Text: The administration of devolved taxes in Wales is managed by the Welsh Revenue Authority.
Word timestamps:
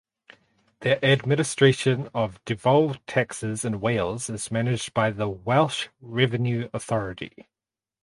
The 0.79 1.05
administration 1.05 2.09
of 2.11 2.43
devolved 2.43 3.05
taxes 3.05 3.63
in 3.63 3.79
Wales 3.79 4.31
is 4.31 4.49
managed 4.49 4.95
by 4.95 5.11
the 5.11 5.29
Welsh 5.29 5.89
Revenue 6.01 6.71
Authority. 6.73 7.47